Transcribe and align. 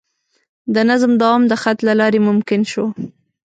د 0.73 0.75
نظم 0.89 1.11
دوام 1.21 1.41
د 1.47 1.53
خط 1.61 1.77
له 1.87 1.93
لارې 1.99 2.19
ممکن 2.27 2.61
شو. 2.71 2.85